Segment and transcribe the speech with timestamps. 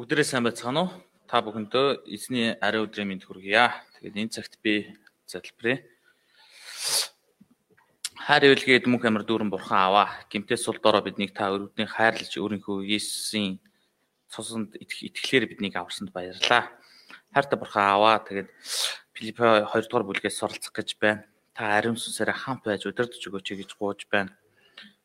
[0.00, 0.90] Бүгдээрээ сайн байцгаана уу?
[1.26, 3.74] Та бүхэндөө эзний ариун өдрийн мэнд хүргье.
[3.98, 4.86] Тэгээд энэ цагт би
[5.26, 5.82] залбирая.
[8.14, 10.08] Хайр өвлгээд мөнх амар дүүрэн бурхан аваа.
[10.30, 13.58] Гэмтээс сул дороо биднийг та өрөвдний хайрлж өөрийнхөө Есүсийн
[14.30, 16.70] цусанд итгэхлээр биднийг аварсанд баярлаа.
[17.30, 18.18] Хайртай бурхан аваа.
[18.26, 18.50] Тэгээд
[19.14, 21.24] Филипп 2 дугаар бүлгээс суралцах гэж байна.
[21.54, 24.34] Та ариун сүнсээр хамт байж удирдах өгөөч гэж гуйж байна.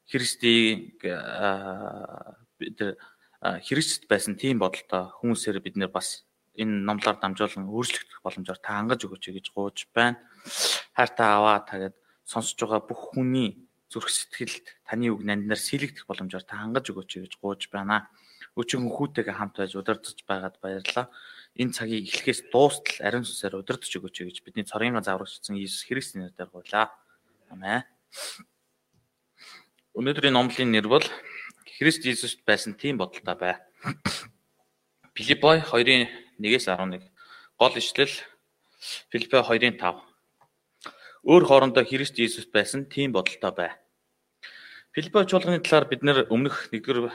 [0.09, 2.77] Христийг бид
[3.41, 6.25] хэрэгжит байсан тийм бодолтой хүмүүсээр бид нэр бас
[6.57, 10.17] энэ номлоор дамжуулан өөрчлөгдөх боломжоор та хангаж өгөөч гэж гууж байна.
[10.95, 16.63] Хайртай аваа тагээд сонсож байгаа бүх хүний зүрх сэтгэлд таны үг нанднаар сэлэгдэх боломжоор та
[16.63, 18.07] хангаж өгөөч гэж гууж байна.
[18.55, 21.11] Өчигөн хүүтэйгээ хамт байж удирдах байгаад баярлалаа.
[21.55, 26.51] Энэ цагийг эхлэхээс дуустал ариун сүнсээр удирдах өгөөч гэж бидний цорын заврагчсан Иесус Христосийн нэрээр
[26.51, 26.91] гуйлаа.
[27.47, 27.87] Амен.
[29.95, 31.07] Өнөөдрийн номлын нэр бол
[31.79, 33.55] Христ Иесуст байсан тийм бодолтой бай.
[35.15, 36.11] Филиппой 2-ын
[36.43, 37.07] 1-ээс 11.
[37.55, 38.11] Гол ишлэл
[39.07, 40.03] Филиппой 2-ын 5.
[41.23, 43.71] Өөр хоорондоо Христ Иесуст байсан тийм бодолтой бай.
[44.91, 47.11] Филиппой чуулганы талаар бид нэр өмнөх нэгдүгээр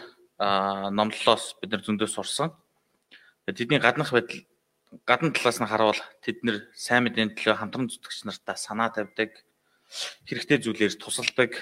[0.96, 2.56] номлолоос бид нар зөндөө сурсан.
[3.50, 4.46] Тэдний гаднах байдал
[5.06, 9.30] гадна талаас нь харуул тэд нэр сайн мэдээний төлөө хамтран зүтгэгч нартаа санаа тавьдаг,
[10.26, 11.54] хэрэгтэй зүйлээр тусалдаг,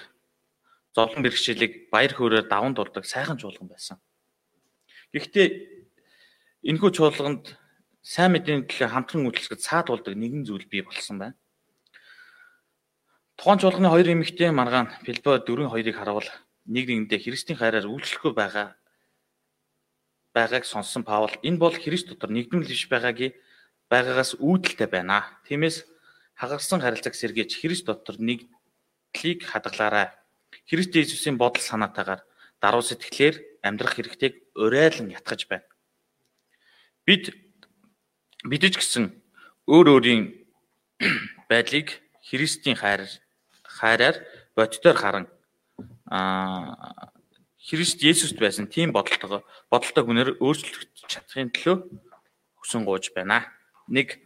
[0.96, 4.00] зовлон бэрхшээлийг баяр хөөрөөр даван дурдаг сайхан чуулган байсан.
[5.12, 5.46] Гэхдээ
[6.68, 7.56] энэхүү чуулганд
[8.00, 11.36] сайн мэдээний төлөө хамтран үйлчлэхэд цаад болдог нэгэн зүйл бий болсон байна.
[13.36, 16.28] Тухайн чуулганы хоёр эмэгтэй маргаан дөрвөн хоёрыг харуул
[16.66, 18.76] нэг нэгэндээ Христийн хайраар үйлчлэхгүй байгаа
[20.34, 23.34] байгааг сонссон Паул энэ бол Христ дотор нэгдмэл биш байгаагийн
[23.88, 25.24] байгаагаас үүдэлтэй байна.
[25.48, 25.84] Тиймээс
[26.36, 30.12] хагарсан харилцааг сэргээж Христ дотор нэгдлийг хадгалаарай.
[30.68, 32.22] Христ Иесусийн бодол санаатаагаар
[32.60, 35.66] даруй сэтгэлээр амьдрах хэрэгтэйг урайлан ятгах байна.
[37.06, 37.32] Бид
[38.44, 39.16] бидэж гисэн
[39.66, 40.24] өөр өөрийн
[41.50, 43.08] байдлыг Христийн хайр
[43.64, 44.16] хайраар
[44.56, 45.26] боддоор харан
[46.10, 47.12] аа
[47.68, 51.84] Христ Есүст байсан тийм бодолтойгоо бодолтой хүнээр өөрчлөх чадахын төлөө
[52.64, 53.44] хүсэн гууж байна.
[53.92, 54.16] Нэг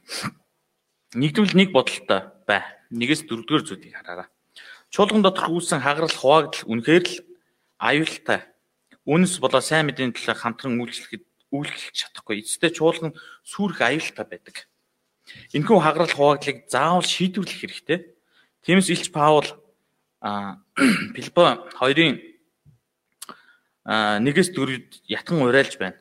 [1.18, 2.62] нэгдвэл нэг бодолтой бай.
[2.94, 4.30] Нэгээс дөрөвдүгээр зүйлийг хараарай.
[4.94, 7.16] Чуулган доторх үүссэн хагарал хуваагдал үнэхээр л
[7.82, 8.46] аюултай.
[9.10, 12.46] Үнэс болоо сайн мэдээний төлөө хамтран үйлчлэхэд үйлчлэх чадахгүй.
[12.46, 13.10] Эцэстээ чуулган
[13.42, 14.70] сүрэх аюултай байдаг.
[15.50, 17.98] Энэхүү хагарал хуваагдлыг заавал шийдвэрлэх хэрэгтэй.
[18.62, 19.50] Тиймээс Илч Паул
[20.22, 20.62] а
[21.18, 22.31] Филиппо 2-ын
[23.86, 25.98] 1-ээс 4-д ятган урайлж байна.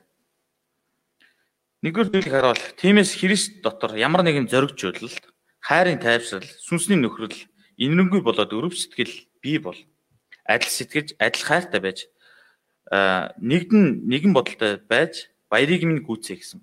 [1.81, 2.63] Нэгдүгээр зүйлийг харуул.
[2.77, 5.25] Тиймээс Христ дотор ямар нэгэн зоригжуулалт,
[5.65, 7.33] хайрын тайвшрал, сүнсний нөхрөл,
[7.81, 9.77] инэрэнгүй болоод өрөв сэтгэл бий бол
[10.45, 11.99] адил сэтгэж адил хайртай байж
[13.41, 16.61] нэгдэн нэгэн бодолтой байж баярыг минь гүйцээ гэсэн.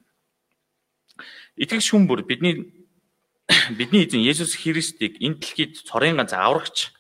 [1.59, 2.71] Итгэж хүн бүр бидний
[3.79, 6.95] бидний эзэн Есүс Христийг энэ дэлхийд цорын ганц аврагч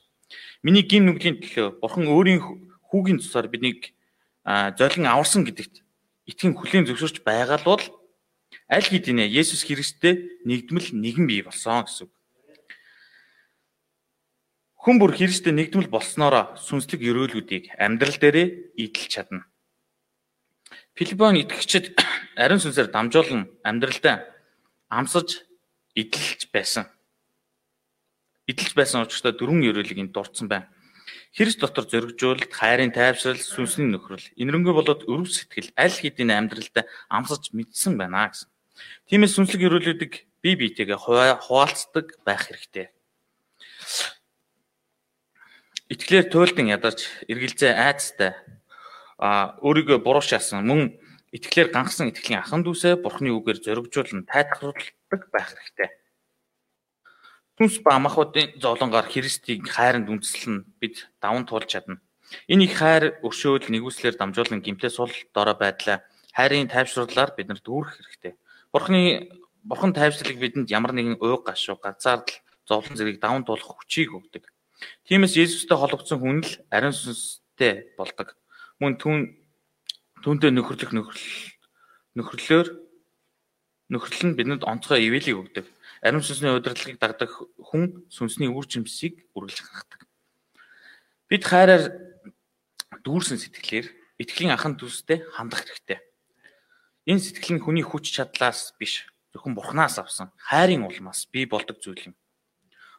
[0.67, 2.41] миний гин нүглийн төлөө бурхан өөрийн
[2.91, 3.95] хүүгийн цусаар биднийг
[4.49, 5.85] золин аварсан гэдэгт
[6.25, 7.85] итгэн хүлийн зөвшөөрч байгаа бол
[8.69, 12.13] аль хэдийнэ Есүс Христтэй нэгдмэл нэгэн бий болсон гэсэн үг.
[14.81, 18.49] Хүн бүр Христтэй нэгдмэл болсноороо сүнслэг өрөөлүүдийг амьдрал дээрээ
[18.81, 19.45] идэлж чадна.
[20.97, 21.93] Филиппон итгэгчид
[22.41, 24.25] ариун сүнсээр дамжуулан амьдралдаа
[24.89, 25.45] амсаж
[25.93, 26.89] идэлж байсан.
[28.49, 30.73] Идэлж байсан учраас дөрвөн өрөөлийг энд дурдсан байна.
[31.39, 37.55] Христ дотор зоригжуулалт, хайрын тайвшрал, сүнсний нөхрөл, инэрэнгүй болоод өрөв сэтгэл аль хэдийн амьдралдаа амсаж
[37.55, 38.51] мэдсэн байна гэсэн.
[39.07, 42.91] Тиймээс сүнслэг өрөөлүүдийг бие биетэйгээ хуваалцдаг байх хэрэгтэй.
[45.95, 48.35] Итгэлээр туйлдан ядарч эргэлзээ айцтай
[49.23, 50.99] а өөрийгөө буруу шаасан мөн
[51.31, 55.91] итгэлээр ганхсан итгэлийн ахан дүүсээ бурхны үгээр зоригжуулан тайлбарладаг байх хэрэгтэй.
[57.59, 61.99] Түнс ба амахуудын зовлонгоор Христийг хайранд үндэслэн бид даван туулж чадна.
[62.47, 67.99] Энэ их хайр өршөөл нэгүслэр дамжуулан гимтээ сул дорой байдлаа хайрын тайвшруулалаар бид нарт дүүрэх
[67.99, 68.39] хэрэгтэй.
[68.71, 69.27] Бурхны
[69.67, 74.47] бурхан тайвшрлыг бидэнд ямар нэгэн ууг гашуу газаардл зовлон зэрэг даван туулах хүчийг өгдөг.
[75.11, 78.39] Тиймээс Есүстэй холбогдсон хүн л ариун сүнстэй болдог.
[78.79, 79.35] Мөн түн
[80.23, 81.27] түүнтэй нөхөрлөх нөхрөл
[82.15, 82.69] нөхрөлөөр
[83.91, 85.67] нөхрөл нь бидэнд онцгой ивэлийг өгдөг.
[86.03, 90.01] Ариун сүнсний удирдлагыг дагдаг хүн сүнсний үр жимсийг үргэлж хангахдаг.
[91.27, 91.91] Бид хайраар
[93.03, 93.87] дүүрсэн сэтгэлээр
[94.23, 95.99] итгэлийн анхан төстэй хандах хэрэгтэй.
[97.11, 102.13] Энэ сэтгэл нь хүний хүч чадлаас биш, зөвхөн Бурханаас авсан хайрын улмаас бий болдог зүйл
[102.13, 102.15] юм.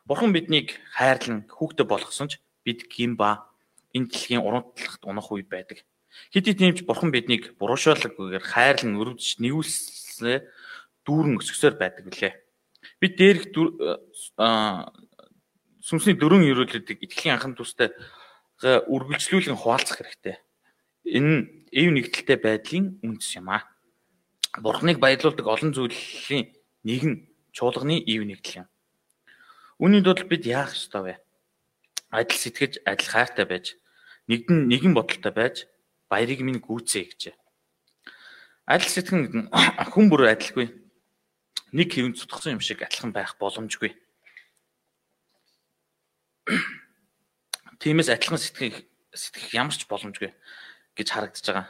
[0.04, 3.48] Бурхан биднийг хайрлан хүүхдээ болгосон ч бид гин ба
[3.94, 5.86] энэ дэлхийн урамтлагт унах үе байдаг.
[6.34, 10.38] Хэдий тиймч бурхан биднийг буруушаалгүйгээр хайрлан өрөвдөж нэгүүлсээ
[11.06, 12.34] дүүрэн өсгсөөр байдаг билээ.
[13.00, 13.52] Бид дээрх
[15.80, 17.90] сүнсний дөрвөн ерөөлөдийг итгэлийн анхан тустай
[18.64, 20.38] үргэлжлүүлэн хуваалцах хэрэгтэй.
[21.08, 21.42] Энэ нь
[21.72, 23.64] эв нэгдэлтэй байдлын үндэс юм аа.
[24.60, 26.52] Бурхныг баярлуулдаг олон зүйлийн
[26.84, 27.18] нэг нь
[27.56, 28.68] чуулганы эв нэгдэл юм.
[29.80, 31.16] Үүний тулд бид яах ёстой вэ?
[32.12, 33.80] Адил сэтгэж, адил хайртай байж,
[34.28, 35.56] нэгэн нэгэн бодолтой байж,
[36.12, 37.36] баярыг минь гүйцээ гэжээ.
[38.68, 39.48] Адил сэтгэн
[39.94, 40.68] хүн бүр адилгүй.
[41.72, 43.94] Нэг хэвэн цутгсан юм шиг адилхан байх боломжгүй.
[47.80, 50.34] Тиймээс адилхан сэтгэх сэтгэх ямар ч боломжгүй
[50.98, 51.68] гэж харагдаж байгаа.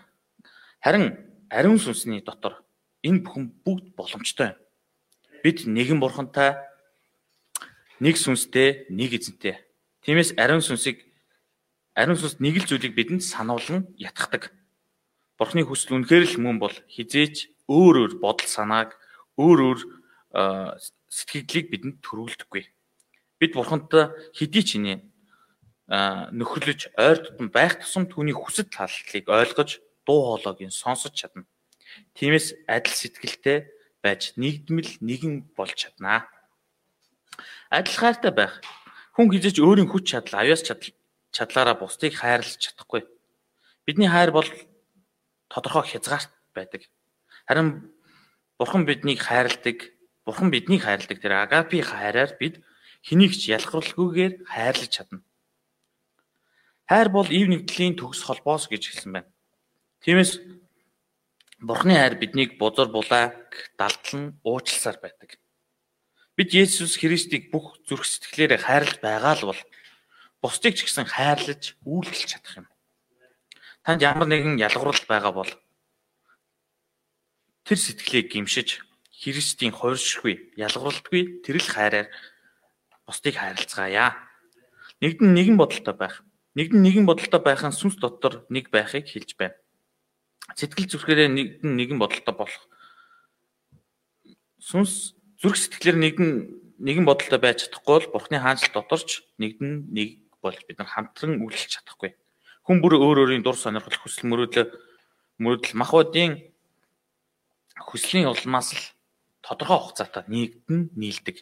[0.80, 1.06] Харин
[1.52, 2.64] ариун сүнсний дотор
[3.04, 4.60] энэ бүхэн бүгд боломжтой юм.
[5.44, 6.60] Бид нэгэн бурхантай
[8.00, 9.60] нэг сүнстэй, нэг эзэнтэй.
[10.04, 11.04] Тиймээс ариун сүнсийг
[11.96, 14.52] ариун сүнс нэг л зүйлийг бидэнд сануулan ятгадаг.
[15.40, 18.99] Бурхны хүсэл үнэхээр л мөн бол хизээч өөр өөр бодол санааг
[19.40, 19.80] өөр өөр
[21.08, 22.64] сэтгэлдлийг бидэнд төрүүлдэггүй.
[23.40, 25.00] Бид бурхантай хэдий ч инээ
[25.90, 31.50] нөхөрлөж ойр тутам байх тусам түүний хүсэл таллыг ойлгож дуу хоолойг сонсож чадна.
[32.14, 33.66] Тиймээс адил сэтгэлтэй
[34.06, 36.30] байж нэгдмэл нэгэн болж чаднаа.
[37.74, 38.62] Адил хайртай байх.
[39.18, 40.94] Хүн хизээч өөрийн хүч чадал, авяас чадал
[41.34, 43.10] чадлаараа бусдыг хайрлаж чадахгүй.
[43.86, 44.48] Бидний хайр бол
[45.50, 46.86] тодорхой хязгаарт байдаг.
[47.50, 47.90] Харин
[48.60, 49.96] Бурхан биднийг хайрладаг.
[50.28, 51.18] Бурхан биднийг хайрладаг.
[51.24, 52.60] Тэр агапи хайраар бид
[53.08, 55.24] хэнийг ч ялгархгүйгээр хайрлаж чадна.
[56.92, 59.32] Хайр бол ив нэгдлийн төгс холбоос гэж хэлсэн байна.
[60.04, 60.44] Тиймээс
[61.60, 63.36] Бурхны хайр биднийг бузар булааг
[63.80, 65.40] далдлан уучлсаар байдаг.
[66.36, 69.62] Бид Есүс Христийг бүх зүрх сэтгэлээрээ хайрлаж байгаа л бол
[70.40, 72.68] бусдыг ч гэсэн хайрлаж үйлчлж чадах юм.
[73.84, 75.52] Танд ямар нэгэн ялгуурал байгаа бол
[77.70, 78.82] тэр сэтгэлийг гимшиж
[79.14, 82.10] Христийн хувиршгүй, ялгуурлтгүй тэрл хайраар
[83.06, 84.18] бусдыг хайрлцгаая.
[85.06, 86.26] Нэгдэн нэгэн бодолтой байх.
[86.58, 89.60] Нэгдэн нэгэн бодолтой байх нь сүнс дотор нэг байхыг хэлж байна.
[90.58, 92.64] Сэтгэл зүрхээрээ нэгдэн нэгэн бодолтой болох
[94.58, 96.30] сүнс зүрх сэтгэлээр нэгэн
[96.82, 101.80] нэгэн бодолтой байж чадахгүй бол Бурхны хаанчлал доторч нэгэн нэг болж бид нар хамтран үйлчлж
[101.80, 102.18] чадахгүй.
[102.66, 104.74] Хүн бүр өөр өөрийн дур сонирхол хүсэл мөрөөдөл
[105.40, 106.49] мөрөөдөл махбодын
[107.80, 108.84] хүслийн улмаас л
[109.42, 111.38] тодорхой хугацаатай нэгдэн нийлдэг.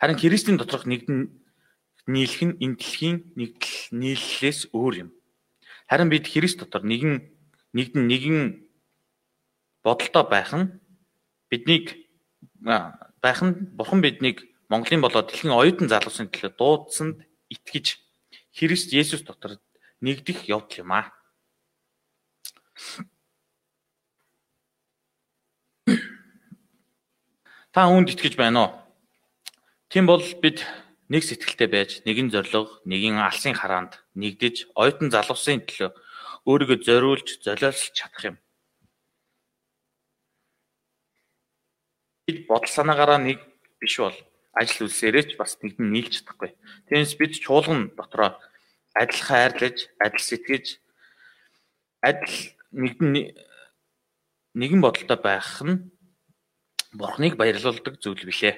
[0.00, 1.30] Харин Христийн доторх нэгдэн
[2.06, 5.10] нийлэх нь энэ дэлхийн нэгдэл нийллээс өөр юм.
[5.88, 7.22] Харин бид Христ дотор нэгэн
[7.72, 8.38] нэгдэн нэгэн
[9.82, 10.80] бодолтой байх нь
[11.50, 11.94] биднийг
[12.60, 17.22] байх нь бурхан биднийг Монголын болоод дэлхийн оюутан залуусын төлөө дуудсанд
[17.54, 18.02] итгэж
[18.50, 19.62] Христ Есүс дотор
[20.02, 21.14] нэгдэх явдал юм аа.
[27.76, 28.72] Та үүнд итгэж байна уу?
[29.92, 30.64] Тийм бол бид
[31.12, 35.92] нэг сэтгэлтэй байж, нэгэн зориг, нэгэн алсын хараанд нэгдэж, оюутан залуусын төлөө
[36.48, 38.36] өөрийгөө зориулж, золиослж чадах юм.
[42.26, 43.38] бид бодол санаагаараа нэг
[43.78, 44.16] биш бол
[44.56, 46.58] ажил үйлсээрээ ч бас нэгэн нийлж чадахгүй.
[46.90, 48.34] Тэгээс бид чуулган дотроо
[48.98, 50.82] адил хайрлаж, адил сэтгэж,
[52.02, 53.36] адил нэгэн
[54.58, 55.92] нэгэн бодолтой байх нь
[56.96, 58.56] Бурхныг баярлуулдаг зүйл билээ.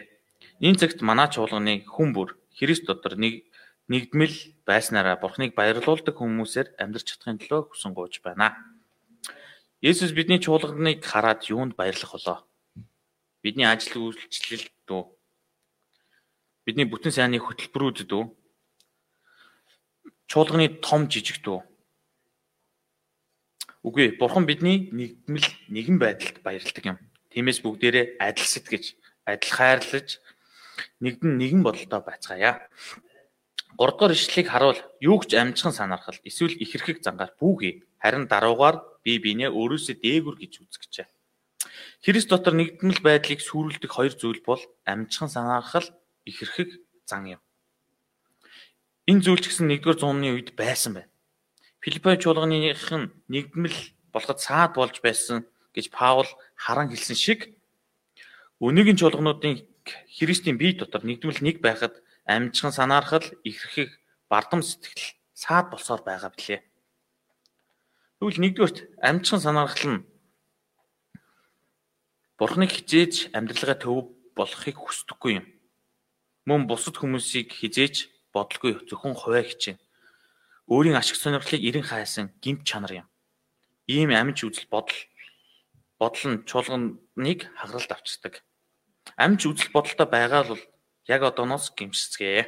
[0.63, 3.47] Энэ цагт манай чуулганы хүн бүр Христ дотор нэг
[3.91, 8.55] нэгдмэл байснараа Бурхныг баярлуулдаг хүмүүсээр амьдрч чадахын төлөө хүсэн гуйж байна.
[9.83, 12.39] Есүс бидний чуулганыг хараад юунд баярлах болоо?
[13.43, 15.03] Бидний ажил үйлчлэлд дүү.
[16.67, 18.25] Бидний бүтэн сайнны хөтөлбөрүүд дүү.
[20.27, 21.63] Чуулганы том жижиг дүү.
[23.87, 26.99] Үгүй бурхан бидний нэгдмэл нэгэн байдалд баярладаг юм.
[27.39, 30.19] Тиймээс бүгдээрээ адил сэтгэж, адил хайрлаж
[30.99, 32.67] нэгдэн нэгэн бодолтой байцгаая.
[33.79, 39.23] 3 дугаар ишлэлийг харуул юу гэж амжхан санаархал эсвэл ихэрхэг зангаар бүхий харин даруугаар бие
[39.23, 41.07] биенээ өөрөөсөө дээгүр гэж үзгэжээ.
[42.03, 45.87] Христ дотор нэгдмэл байдлыг сүрүүлдэг хоёр зүйл бол амжхан санаархал
[46.27, 46.75] ихэрхэг
[47.07, 47.41] зан юм.
[49.07, 51.11] Энэ зүйл ч гэсэн 1-р зууны үед байсан байна.
[51.87, 53.79] Филиппо чуулганых нь нэгдмэл
[54.11, 56.27] болоход саад болж байсан гэж Паул
[56.59, 57.41] харан хэлсэн шиг
[58.59, 59.63] өнөөгийн чуулгануудын
[60.19, 61.95] Христийн бие дотор нэгдмэл нэг байхад
[62.27, 63.95] амжхан санаархал ихэрхэг
[64.29, 66.61] бардам сэтгэл саад болсоор байгаа билээ.
[68.19, 70.07] Тэгвэл нэгдүгээрт амжхан санаархал нь
[72.39, 75.47] Бурхныг хизээж амьдралгаа төв болохыг хүсдэггүй юм.
[76.47, 79.83] Мөн бусад хүмүүсийг хизээж бодлого зөвхөн хувиа хичээнэ.
[80.71, 83.07] өөрийн ашиг сонирхлыг эрен хайсан гимт чанар юм.
[83.91, 84.95] Ийм амьж үзэл бодол
[85.99, 88.35] бодол нь чуулганыг хагаралд авчирдаг.
[89.19, 90.63] Амьж үзэл бодолтой байгаа бол
[91.11, 92.47] яг одооноос гимшицгээе.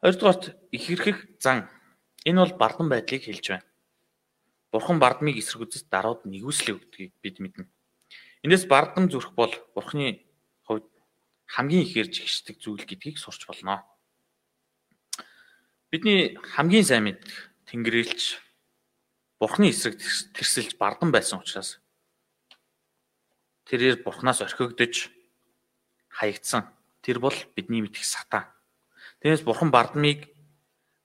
[0.00, 1.68] Хоёрдугаарт ихэрхэх зан.
[2.28, 3.66] Энэ бол бардан байдлыг хэлж байна.
[4.70, 7.64] Бурхан бардамыг эсэргүүцэд дарууд нэгүслээ өгдгийг бид мэднэ.
[8.44, 10.28] Эндээс бардам зүрх бол Бурханы
[10.68, 10.86] хувьд
[11.48, 13.88] хамгийн ихээр жигшдэг зүйл гэдгийг сурч болно.
[15.88, 17.32] Бидний хамгийн сайн мэддэг
[17.64, 18.36] Тэнгэрлэгч
[19.38, 20.02] Бурханы эсрэг
[20.34, 21.78] тэрсэлж бардам байсан учраас
[23.70, 25.14] тэрээр Бурханаас орхигдож
[26.08, 26.66] хаягдсан.
[27.02, 28.50] Тэр бол бидний мэдих сатан.
[29.22, 30.26] Тэрнээс Бурхан бардамыг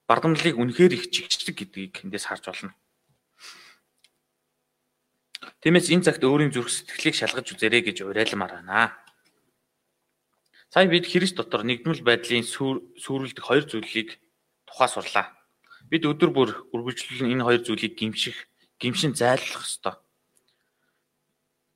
[0.09, 2.73] бардамлалыг үнэхээр их жигчдэг гэдгийг эндээс харж болно.
[5.61, 8.97] Тиймээс энэ цагт өөрийн зүрх сэтгэлийг шалгаж үзээрэй гэж уриалмаар байна.
[10.73, 14.17] Сая бид Христ дотор нэгдмэл байдлын сүрүүлдэг хоёр зүйлийг
[14.65, 15.29] тухай сурлаа.
[15.93, 18.50] Бид өдөр бүр үргэлжлүүлэн энэ хоёр зүйлийг гимших,
[18.81, 19.93] гимшин зайлуулах ёстой.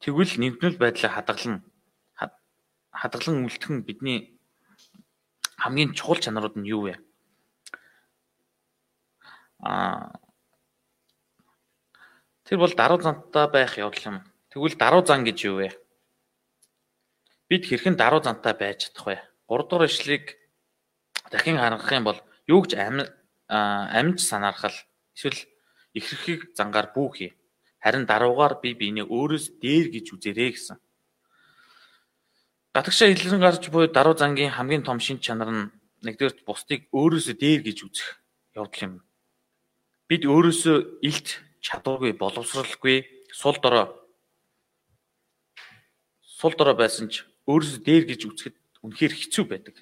[0.01, 1.62] Тэгвэл нэгдмэл байдлаа хадгалан
[2.89, 4.41] хадгалан үлдэх нь бидний
[5.62, 6.97] хамгийн чухал чанарууд нь юу вэ?
[9.62, 10.17] Аа
[12.47, 14.17] Тэр бол даруй зантаа байх явдал юм.
[14.50, 15.75] Тэгвэл даруй зан гэж юу вэ?
[17.51, 19.15] Бид хэрхэн даруй зантай байж чадах вэ?
[19.51, 20.39] 3 дугаар ишлэгийг
[21.27, 22.71] дахин харгах юм бол юу гэж
[23.48, 24.75] амьд санаархал
[25.16, 25.39] эсвэл
[25.94, 27.32] ихрхийг зангаар бүү хий.
[27.80, 30.77] Харин даруугаар би биенээ өөрөөс дээр гэж үзэрэй гэсэн.
[32.75, 35.72] Гатагшаа илрэн гарч буй даруй зангийн хамгийн том шин чанар нь
[36.04, 38.10] нэгдүгээр бусдыг өөрөөсөө дээр гэж үзэх
[38.54, 38.94] явдал юм.
[40.06, 42.98] Бид өөрөөсөө илт чадваргүй боловсралгүй
[43.34, 43.88] сул дорой
[46.22, 49.75] сул дорой байсан ч өөрөөсөө дээр гэж үзэхэд үнэхээр хэцүү байдаг.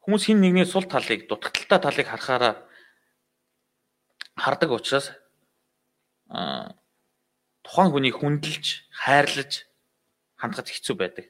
[0.00, 2.54] Хүмүүс хин нэгний сул талыг дутагдaltaй талыг харахаараа
[4.32, 5.12] хардаг учраас
[6.32, 6.72] а
[7.60, 9.68] тухайн хүнийг хүндэлж, хайрлаж
[10.40, 11.26] хандхад хэцүү байдаг.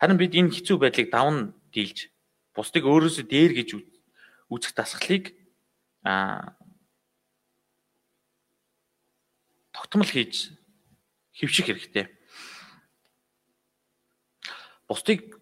[0.00, 2.08] Харин бид энэ хэцүү байдлыг давн дийлж
[2.56, 3.68] бусдыг өөрөөсөө дээр гэж
[4.48, 5.36] үзэх дасгалыг
[6.00, 6.56] а
[9.76, 10.56] тогтмол хийж
[11.36, 12.08] хөвших хэрэгтэй.
[14.88, 15.35] Бусдыг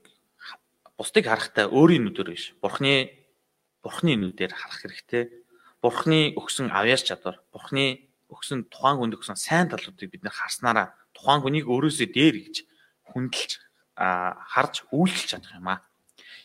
[0.99, 2.55] бусдыг харахтаа өөрийн нүдээр биш.
[2.63, 3.11] Бурхны
[3.85, 5.29] Бурхны нүдээр харах хэрэгтэй.
[5.85, 11.45] Бурхны өгсөн авьяас чадвар, Бурхны өгсөн тухайн хүнд өгсөн сайн талуудыг бид нэр харснараа тухайн
[11.45, 12.57] хүнийг өөрөөсөө дээр гэж
[13.13, 13.61] хүндэлж
[13.95, 15.85] харж үйлчлж чадах юм аа.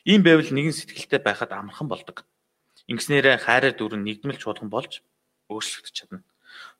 [0.03, 2.27] Ийм байвал нэгэн сэтгэлтэй байхад амархан болдог.
[2.91, 5.01] Ингэснээрээ хайраар дүүрэн нэгдмэл чуулган болж
[5.47, 6.25] өөрчлөгдөж чадна.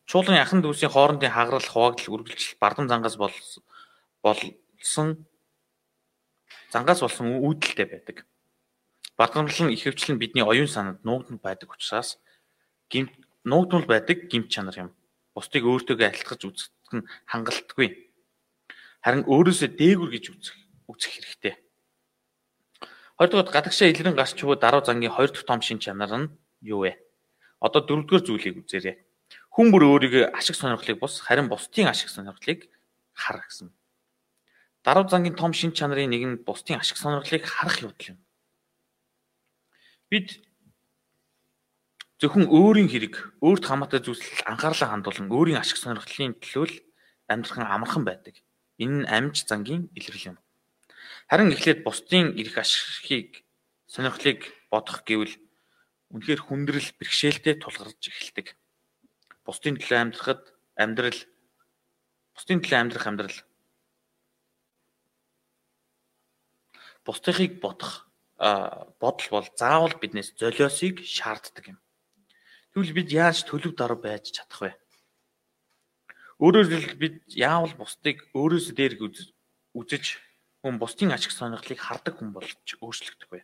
[0.05, 5.17] Чуулган яхан дүүсийн хоорондын хагарал, хуваагдал, үргэлжлэл бардам зангаас болсон
[6.71, 8.17] зангаас болсон үүдэлтэй байдаг.
[9.19, 12.17] Нь ихэвчлэн бидний оюун санаанд нуугдмал байдаг учраас
[12.89, 13.11] гимт
[13.43, 14.89] нуугдмал байдаг гимт чанар юм.
[15.35, 18.09] Бусдыг өөртөөгөө альтгаж үзэх нь хангалтгүй.
[19.03, 20.55] Харин өөрөөсөө дээгүр гэж үзэх
[20.87, 21.55] үзэх хэрэгтэй.
[23.19, 26.31] Хоёрдугаар гадагшаа илрэн гарч буй даруй зангийн хоёр дахь том шин чанар нь
[26.63, 26.95] юу вэ?
[27.59, 28.95] Одоо дөрөвдүгээр зүйлийг үзээрэй.
[29.51, 32.71] Хүн бүр өөрийгөө ашиг сонирхлыг бус харин бусдын ашиг сонирхлыг
[33.11, 33.67] хар гэсэн.
[34.89, 38.17] Даруй зангийн том шин чанарын нэг нь бусдын ашиг сонирхлыг харах явдал юм.
[40.09, 40.41] Бид
[42.17, 46.75] зөвхөн өөрийн хэрэг, өөрт хамаатай зүйлсэл анхаарлаа хандуулан өөрийн ашиг сонирхлын төлөө л
[47.29, 48.41] амьдрах нь амархан байдаг.
[48.81, 50.37] Энэ нь амьж зангийн илрэл юм.
[51.29, 53.45] Харин эхлээд бусдын эрх ашигыг
[53.85, 54.41] сонирхлыг
[54.73, 55.37] бодох гэвэл
[56.09, 58.57] үнэхээр хүндрэл бэрхшээлтэй тулгарч эхэлдэг
[59.45, 61.19] бусдын төлөө амьдрахад амьдрал
[62.33, 63.37] бусдын төлөө амьдрах амьдрал
[67.09, 68.05] бусдыг бодох
[68.39, 71.79] бодол бол заавал биднээс золиосыг шаарддаг юм.
[72.71, 74.71] Тэгвэл бид яаж төлөв дараа байж чадах вэ?
[76.39, 78.93] Өөрөөр хэлбэл бид яавал бусдыг өөрөөсөө дээр
[79.75, 80.05] үзэж
[80.61, 83.43] хүн бусдын ачиг сонирхлыг хардаг хүн болж өөрчлөгдөх вэ?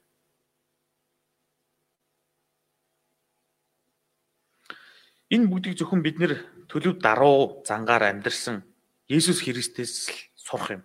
[5.36, 6.40] Энэ бүгдийг зөвхөн бид нэр
[6.72, 8.64] төлөв даруу зангаар амьдарсан
[9.12, 10.84] Есүс Христээс л сурах юм.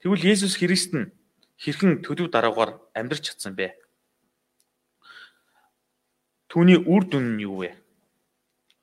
[0.00, 1.12] Тэгвэл Есүс Христ нь
[1.62, 3.74] хэрхэн төлөв даруугаар амьдарч чадсан бэ?
[6.50, 7.74] Түүний үр дүн нь юу вэ?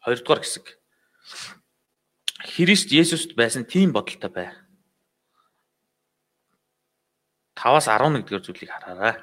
[0.04, 0.76] Хоёрдугаар хэсэг.
[2.42, 4.50] Христ Есүст байсан тийм бодолтой бай.
[7.56, 9.22] 5-аас 11 дэх зүйлийг хараарай.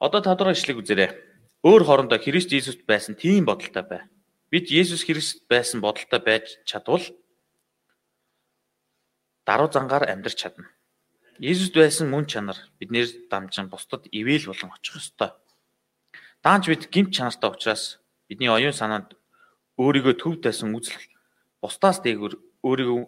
[0.00, 1.12] Одоо та дугаар ишлэг үзээрэй.
[1.62, 4.02] Өөр хоорондоо Христ Есүст байсан тийм бодолтой бай.
[4.50, 7.04] Бид Есүс Христ байсан бодолтой байж чадвал
[9.46, 10.66] даруй зангаар амьдрч чадна.
[11.40, 15.30] Есүст байсан мөн чанар биднэр дамжин бусдад ивэл болон очих ёстой.
[16.42, 19.16] Даанч бид гимт чанартай учраас бидний оюун санаанд
[19.80, 21.00] өөрийгөө төв тайсан үзэл
[21.62, 23.00] бусдаас дээгүүр өөрийгөө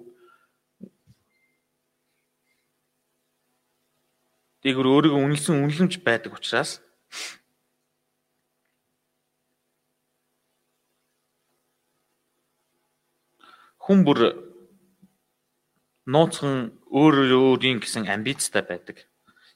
[4.65, 6.81] дээгүүр өөрийгөө үнэлсэн үнэлэмж байдаг учраас
[13.85, 14.44] хүн бүр
[16.07, 19.09] нууцхан өөр өөрийн гэсэн амбицтай байдаг.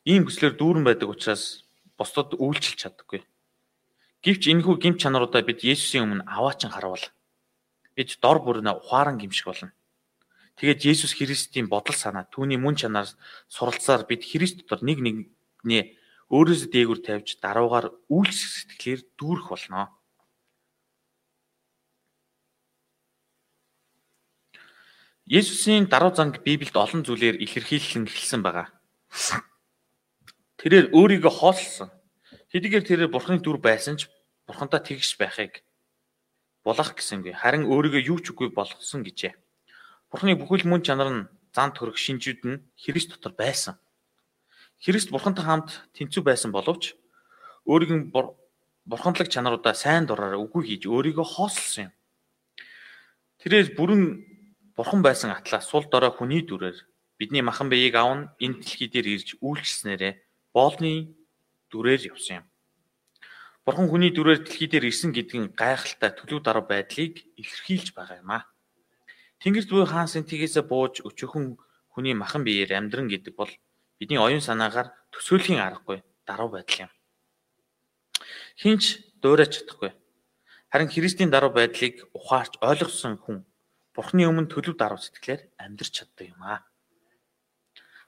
[0.09, 1.69] Ийм хүслээр дүүрэн байдаг учраас
[2.00, 3.21] бусдад үйлчлж чаддаггүй.
[4.25, 7.05] Гэвч энэхүү гимт чанаруудаа бид Есүсийн өмнө аваачин харуул.
[7.93, 9.76] Бид дор бүрнэ ухаан гимшиг болно.
[10.57, 13.07] Тэгээд Есүс Христийн бодол санаа түүний мөн чанаар
[13.47, 15.83] суралцаар бид Христ дотор нэг нэгнээ
[16.35, 19.98] өөрөөсөө дээгүр тавьж даруугаар үйлчлэх сэтгэлээр дүүрэх болно.
[25.28, 28.73] Есүсийн даруй занг Библиэд олон зүйлээр илэрхийлэн эхэлсэн байгаа.
[30.56, 31.92] Тэрээр өөрийгөө хоолсон.
[32.49, 34.08] Хэдийгээр тэрээр Бурхны дүр байсан ч
[34.49, 35.61] Бурхантай тэгш байхыг
[36.64, 37.37] булах гэсэнгүй.
[37.37, 39.37] Харин өөрийгөө юу ч үгүй болгосон гэжээ.
[40.08, 43.76] Бурхны бүхэл мөн чанар нь зан төрөх шинжүүд нь Христ дотор байсан.
[44.80, 46.97] Христ Бурхантай хамт тэнцүү байсан боловч
[47.68, 48.08] өөрийн
[48.88, 51.94] бурханлаг чанаруудаа сайн дураараа үгүй хийж өөрийгөө хоослсон юм.
[53.44, 54.27] Тэрээр бүрэн
[54.78, 56.78] Бурхан байсан атлаа сул дорой хүний дүрээр
[57.18, 60.12] бидний махан биеийг аван энэ дэлхий дээр ирж үйлчлснээрээ
[60.54, 61.18] боолны
[61.66, 62.47] дүрээр явсан юм.
[63.66, 68.47] Бурхан хүний дүрээр дэлхий дээр ирсэн гэдгийн гайхалтай төлөв даруй байдлыг илэрхийлж байгаа юм аа.
[69.42, 71.58] Тэнгэрт буй хаан сэнтигээсээ бууж өчөөхөн
[71.91, 73.50] хүний махан биеэр амьдран гэдэг бол
[73.99, 76.91] бидний оюун санаагаар төсөөлхийн аргагүй даруй байдал юм.
[78.62, 79.91] Хинч дуурайч чадахгүй.
[80.71, 83.43] Харин Христийн даруй байдлыг ухаарч ойлгосон хүн
[83.99, 86.63] Бурхны өмнө төлөв даруй сэтгэлээр амьдрч чаддаг юм аа.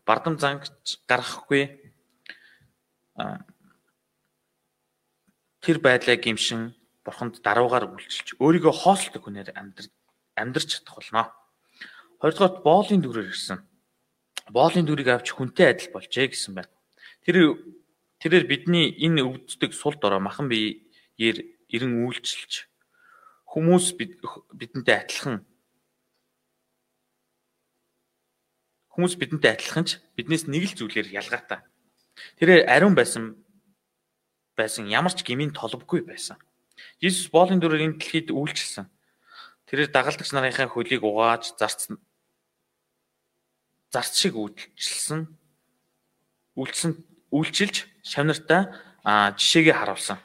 [0.06, 1.66] Бардам зангч гаргахгүй
[5.58, 9.90] тэр байдлаа гимшин Бурханд даруугаар үйлчилж өөрийгөө хоолтдог хүнээр амьдр
[10.38, 11.34] амьдрч чадах болно.
[12.22, 13.58] Хоёрдугаар боолын дүрээр ирсэн.
[14.46, 16.70] Боолын дүрийг авч хүнтэй адил болжээ гэсэн байна.
[17.26, 17.58] Тэр
[18.22, 22.70] тэрээр бидний энэ өвддөг сул дорой махан биеэр эрен үйлчилж
[23.50, 23.98] хүмүүс
[24.54, 25.49] бидэнтэй адилхан
[29.00, 31.64] Хүмүүс бидэнтэй адилхан ч биднээс нэг л зүйлээр ялгаатай.
[32.36, 33.40] Тэр ариун байсан
[34.52, 36.36] байсан ямар ч гмийн толбгүй байсан.
[37.00, 38.92] Иесус боолын дүрээр энэ дэлхийд үйлчилсэн.
[39.72, 41.96] Тэрээр дагалдагч нарынхаа хөлийг угааж зарцсан
[43.88, 45.32] зарц шиг үйлчилсэн
[46.60, 46.92] үйлчилсэн
[47.32, 48.68] үйлчилж шавнартаа
[49.40, 50.20] жишээгээ харуулсан.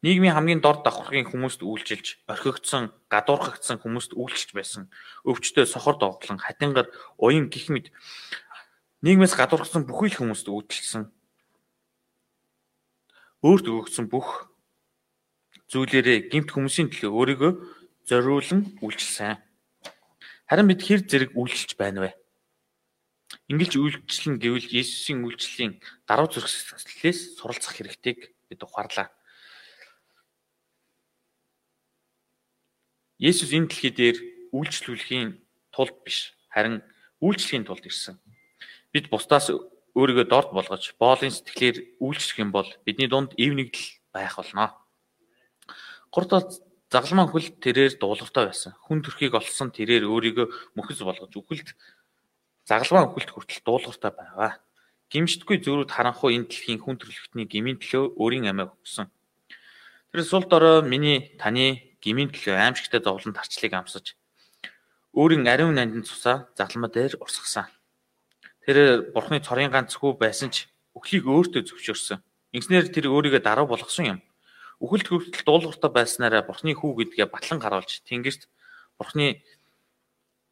[0.00, 4.88] Нийгмийн хамгийн дор давхаргын хүмүүст үйлчилж, орхигдсон, гадуурхагдсан хүмүүст үйлчилж байсан.
[5.28, 6.88] Өвчтөе сохор догтлон, хатингар,
[7.20, 7.92] уян гих мэд
[9.04, 11.12] нийгмээс гадуурхсан бүхий л хүмүүст үйлчилсэн.
[13.44, 14.48] Өөрт өгөгдсөн бүх
[15.68, 17.52] зүйлээрээ гимт хүмүүсийн төлөө өөрийгөө
[18.08, 19.36] зориулан үйлчилсэн.
[20.48, 22.16] Харин бид хэр зэрэг үйлчилж байна вэ?
[23.52, 25.76] Ингэлж үйлчлэн гэвэл Есүсийн үйлчлэлийн
[26.08, 29.12] даруй зүрх сэтгэлээс суралцах хэрэгтэйг бид ухаарлаа.
[33.20, 34.16] Есүс энэ дэлхий дээр
[34.56, 35.36] үйлчлүүлэхийн
[35.76, 36.80] тулд биш, харин
[37.20, 38.16] үйлчлэхийн тулд ирсэн.
[38.96, 39.52] Бид бусдаас
[39.92, 44.72] өөрийгөө дорд болгож, боолын сэтгэлээр үйлчлэх юм бол бидний дунд ив нэгдэл байх болно.
[46.08, 46.48] Гуртал
[46.88, 48.72] загалмаа хөл тэрээр дуулууртай байсан.
[48.88, 51.76] Хүн төрхийг олсон тэрээр өөрийгөө мөхөс болгож үхэлд
[52.64, 54.64] загалмаа хөлт хүртэл дуулууртай байгаа.
[55.12, 59.12] Гимшдэггүй зөрүүд харанхуй энэ дэлхийн хүн төрлөختний гмийн төлөө өөрийн амиа өгсөн.
[60.08, 64.16] Тэр сул дорой миний таны гмийн төлөө аимшигтай зовлон тарчлыг амсаж
[65.14, 67.66] өөрийн ариун нандин цусаа загалмаа дээр урсгасан.
[68.64, 72.22] Тэр бурхны цорын ганц хүү байсан ч өхлийг өөртөө зөвшөөрсөн.
[72.54, 74.18] Ингэснээр тэр өөрийгөө даруй болгосон юм.
[74.78, 78.46] Үхэлд хүртэл дуулууртай байснараа бурхны хүү гэдгээ батлан харуулж тэнгэрт
[78.98, 79.42] бурхны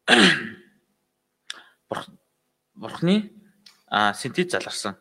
[2.83, 3.15] бурхны
[3.89, 4.99] синтез заларсан.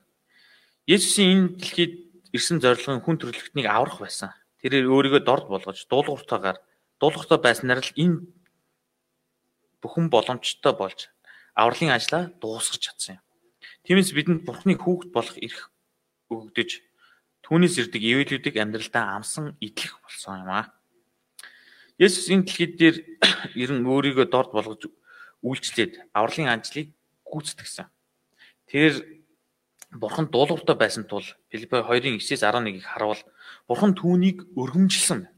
[0.86, 1.94] Есүсийн энэ дэлхийд
[2.32, 4.32] ирсэн зорилго нь хүн төрлөختнийг аврах байсан.
[4.62, 6.58] Тэрээр өөрийгөө дорд болгож дуулууртаагаар
[6.98, 8.26] дуулууртай байснаар л энэ
[9.82, 11.10] бүхэн боломжтой болж
[11.54, 13.22] авралын ажлаа дуусгаж чадсан юм.
[13.86, 15.70] Тиймээс бидэнд Бурхны хүүхэд болох эрх
[16.30, 16.70] өгөгдөж
[17.46, 20.66] түүнээс ирдэг ивэлүүдийг амьдралдаа амсан идэх болсон юм аа.
[21.98, 22.96] Есүс энэ дэлхийд дээр
[23.62, 24.90] ерэн өөрийгөө дорд болгож
[25.42, 26.90] үйлчлээд авралын ажлыг
[27.26, 27.86] гүйцэтгсэн.
[28.66, 28.92] Тэр
[29.88, 33.16] Бурхан дуулууртай байсан тул Филиппо 2-ын 9-ээс 11-ийг харуул
[33.68, 35.28] Бурхан түүнийг өргөмжилсөн.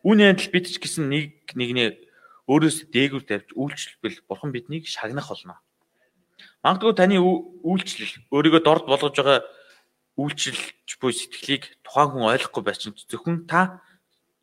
[0.00, 2.00] Үүний адил бид ч гэсэн нэг нэгнээ
[2.48, 5.60] өөрөөс дээгүүр тавьж үйлчлбэл Бурхан биднийг шагнах болно.
[6.64, 9.44] Магадгүй таны үйлчлэл өөрийгөө дорд болгож байгаа
[10.16, 13.84] үйлчилж буй сэтгэлийг тухайн хүн ойлгохгүй байсан зөвхөн та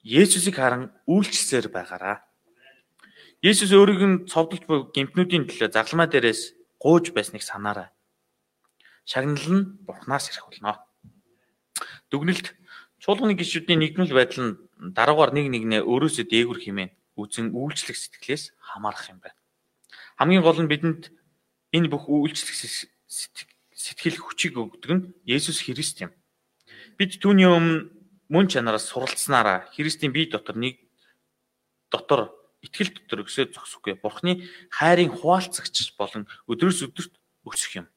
[0.05, 2.25] Есүсийг харан үйлчлсээр байгаараа.
[3.41, 7.89] Есүс өөрийг нь цовдлж буй гимтнүүдийн төлөө загламаа дээрээс гууж байсныг санаарай.
[9.05, 10.81] Шагнал нь Бурханаас ирэх болно.
[12.09, 12.53] Дүгнэлт
[13.01, 14.57] чуулганы гишүүдийн нэгдмэл байдал нь
[14.93, 19.37] дараагаар нэг нэгнээ өөрөөсөө дээгүр хэмээн үзэн үйлчлэх сэтгэлээс хамаарах юм байна.
[20.21, 21.09] Хамгийн гол нь бидэнд
[21.73, 22.85] энэ бүх үйлчлэх
[23.73, 26.13] сэтгэл хүчийг өгдөг нь Есүс Христ юм.
[27.01, 27.89] Бид түүний өмнө
[28.29, 30.77] мөн чанараас суралцсанараа Христийн бие дотор нэг
[31.89, 32.29] дотор
[32.61, 33.97] итгэл дотор өсөө зогсохгүй.
[33.97, 37.13] Бурхны хайрын хуваалцагч болон өдрөөс өдөрт
[37.49, 37.87] өсөх юм.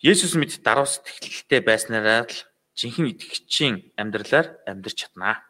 [0.00, 2.49] Есүс мэд даруй сэтгэлтэй байснараа л
[2.80, 5.44] жинхэнэ итгэгчийн амьдралаар амьдрч чаднаа.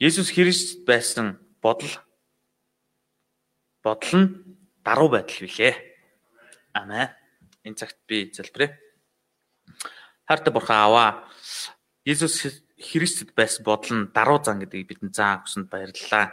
[0.00, 1.92] Есүс Христ байсан бодол
[3.84, 4.28] бодол нь
[4.80, 5.76] даруй байдал билээ.
[6.72, 7.12] Амен.
[7.68, 8.80] Энэ цагт би залбирая.
[10.24, 11.28] Хайртай бурхан аваа.
[12.08, 16.32] Есүс Христэд байсан бодол нь даруй зан гэдгийг бидэнд заан өгсөнд баярлалаа.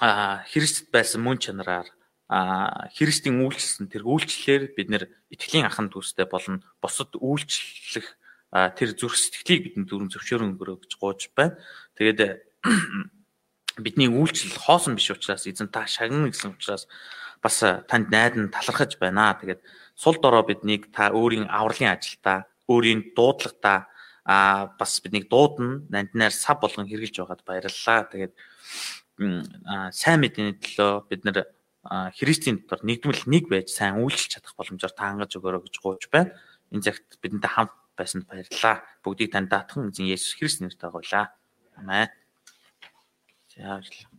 [0.00, 1.88] Аа Христэд байсан мөн чанараар
[2.28, 8.18] а Христийн үйлчлсэн тэр үйлчлэлээр бид нэр итгэлийн аханд төстэй болон босод үйлчлэх
[8.50, 11.54] тэр зүрх сэтгэлийг бидэнд дөрөв зөвшөөрөн өгөрөө гэж гооч байна.
[11.94, 12.42] Тэгээд
[13.84, 16.90] бидний үйлчлэл хоосон биш учраас эзэн та шагнана гэсэн учраас
[17.38, 19.38] бас танд найдан талархаж байна.
[19.38, 19.62] Тэгээд
[19.94, 23.86] сул дорой биднийг та өөрийн авралын ажилдаа, өөрийн дуудлагатаа
[24.26, 28.10] а бас биднийг дуудана, нандинаар сав болгон хэрглэж байгаад баярлалаа.
[28.10, 28.34] Тэгээд
[29.94, 31.46] сайн мэдээний төлөө бид нэр
[32.16, 36.34] Христийн дотор нэгдмэл нэг байж сайн үйлчлж чадах боломжоор та хангаж өгөөрэй гэж гуйж байна.
[36.72, 38.82] Энэ цагт бидэнтэй хамт байсанд баярлалаа.
[39.04, 41.36] Бүгдийг тань даатхан эзэн Есүс Христ нэрээр гуйлаа.
[41.76, 42.08] Амен.
[43.52, 44.15] За баярлалаа.